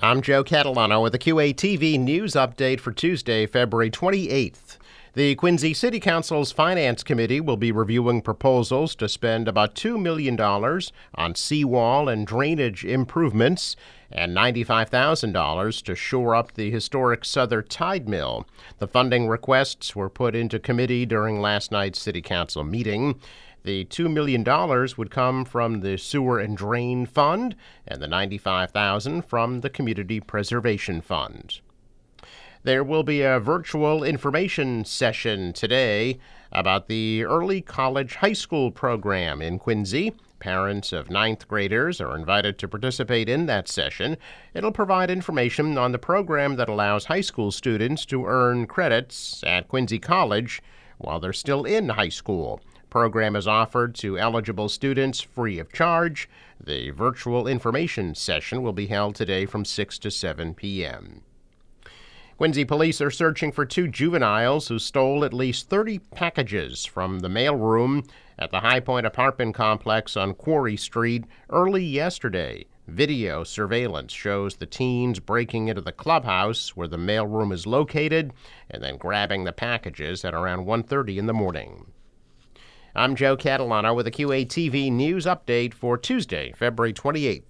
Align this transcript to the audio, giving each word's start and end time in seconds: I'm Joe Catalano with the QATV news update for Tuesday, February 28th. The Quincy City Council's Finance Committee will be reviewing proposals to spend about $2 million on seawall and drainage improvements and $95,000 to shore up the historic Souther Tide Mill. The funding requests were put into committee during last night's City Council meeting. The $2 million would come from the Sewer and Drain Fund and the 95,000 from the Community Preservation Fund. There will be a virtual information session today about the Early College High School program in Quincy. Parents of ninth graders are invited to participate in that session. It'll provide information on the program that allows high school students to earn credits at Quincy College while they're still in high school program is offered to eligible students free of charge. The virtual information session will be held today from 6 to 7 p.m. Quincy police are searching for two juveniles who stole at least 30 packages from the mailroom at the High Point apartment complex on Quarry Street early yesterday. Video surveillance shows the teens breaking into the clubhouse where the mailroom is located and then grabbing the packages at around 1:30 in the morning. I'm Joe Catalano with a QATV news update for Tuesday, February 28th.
I'm 0.00 0.20
Joe 0.20 0.44
Catalano 0.44 1.02
with 1.02 1.12
the 1.12 1.18
QATV 1.18 1.98
news 1.98 2.34
update 2.34 2.80
for 2.80 2.92
Tuesday, 2.92 3.46
February 3.46 3.90
28th. 3.90 4.76
The 5.16 5.34
Quincy 5.36 5.72
City 5.72 5.98
Council's 5.98 6.52
Finance 6.52 7.02
Committee 7.02 7.40
will 7.40 7.56
be 7.56 7.72
reviewing 7.72 8.20
proposals 8.20 8.94
to 8.96 9.08
spend 9.08 9.48
about 9.48 9.74
$2 9.74 9.98
million 9.98 10.38
on 10.38 11.34
seawall 11.34 12.10
and 12.10 12.26
drainage 12.26 12.84
improvements 12.84 13.76
and 14.12 14.36
$95,000 14.36 15.82
to 15.84 15.94
shore 15.94 16.34
up 16.34 16.52
the 16.52 16.70
historic 16.70 17.24
Souther 17.24 17.62
Tide 17.62 18.06
Mill. 18.06 18.46
The 18.76 18.86
funding 18.86 19.26
requests 19.26 19.96
were 19.96 20.10
put 20.10 20.34
into 20.34 20.58
committee 20.58 21.06
during 21.06 21.40
last 21.40 21.72
night's 21.72 21.98
City 21.98 22.20
Council 22.20 22.62
meeting. 22.62 23.18
The 23.62 23.86
$2 23.86 24.12
million 24.12 24.44
would 24.98 25.10
come 25.10 25.46
from 25.46 25.80
the 25.80 25.96
Sewer 25.96 26.40
and 26.40 26.54
Drain 26.54 27.06
Fund 27.06 27.56
and 27.88 28.02
the 28.02 28.06
95,000 28.06 29.22
from 29.22 29.62
the 29.62 29.70
Community 29.70 30.20
Preservation 30.20 31.00
Fund. 31.00 31.62
There 32.66 32.82
will 32.82 33.04
be 33.04 33.22
a 33.22 33.38
virtual 33.38 34.02
information 34.02 34.84
session 34.84 35.52
today 35.52 36.18
about 36.50 36.88
the 36.88 37.22
Early 37.22 37.60
College 37.60 38.16
High 38.16 38.32
School 38.32 38.72
program 38.72 39.40
in 39.40 39.60
Quincy. 39.60 40.12
Parents 40.40 40.92
of 40.92 41.08
ninth 41.08 41.46
graders 41.46 42.00
are 42.00 42.16
invited 42.16 42.58
to 42.58 42.66
participate 42.66 43.28
in 43.28 43.46
that 43.46 43.68
session. 43.68 44.16
It'll 44.52 44.72
provide 44.72 45.10
information 45.10 45.78
on 45.78 45.92
the 45.92 46.00
program 46.00 46.56
that 46.56 46.68
allows 46.68 47.04
high 47.04 47.20
school 47.20 47.52
students 47.52 48.04
to 48.06 48.26
earn 48.26 48.66
credits 48.66 49.44
at 49.46 49.68
Quincy 49.68 50.00
College 50.00 50.60
while 50.98 51.20
they're 51.20 51.32
still 51.32 51.64
in 51.64 51.90
high 51.90 52.08
school 52.08 52.60
program 52.90 53.36
is 53.36 53.46
offered 53.46 53.94
to 53.94 54.18
eligible 54.18 54.68
students 54.68 55.20
free 55.20 55.60
of 55.60 55.72
charge. 55.72 56.28
The 56.58 56.90
virtual 56.90 57.46
information 57.46 58.16
session 58.16 58.62
will 58.62 58.72
be 58.72 58.86
held 58.86 59.14
today 59.14 59.46
from 59.46 59.64
6 59.64 59.98
to 60.00 60.10
7 60.10 60.54
p.m. 60.54 61.22
Quincy 62.36 62.66
police 62.66 63.00
are 63.00 63.10
searching 63.10 63.50
for 63.50 63.64
two 63.64 63.88
juveniles 63.88 64.68
who 64.68 64.78
stole 64.78 65.24
at 65.24 65.32
least 65.32 65.70
30 65.70 66.00
packages 66.00 66.84
from 66.84 67.20
the 67.20 67.28
mailroom 67.28 68.06
at 68.38 68.50
the 68.50 68.60
High 68.60 68.80
Point 68.80 69.06
apartment 69.06 69.54
complex 69.54 70.18
on 70.18 70.34
Quarry 70.34 70.76
Street 70.76 71.24
early 71.48 71.82
yesterday. 71.82 72.66
Video 72.86 73.42
surveillance 73.42 74.12
shows 74.12 74.56
the 74.56 74.66
teens 74.66 75.18
breaking 75.18 75.68
into 75.68 75.80
the 75.80 75.92
clubhouse 75.92 76.76
where 76.76 76.86
the 76.86 76.98
mailroom 76.98 77.54
is 77.54 77.66
located 77.66 78.34
and 78.70 78.82
then 78.82 78.98
grabbing 78.98 79.44
the 79.44 79.52
packages 79.52 80.22
at 80.22 80.34
around 80.34 80.66
1:30 80.66 81.16
in 81.16 81.24
the 81.24 81.32
morning. 81.32 81.86
I'm 82.94 83.16
Joe 83.16 83.38
Catalano 83.38 83.96
with 83.96 84.06
a 84.06 84.10
QATV 84.10 84.92
news 84.92 85.24
update 85.24 85.72
for 85.72 85.96
Tuesday, 85.96 86.52
February 86.54 86.92
28th. 86.92 87.44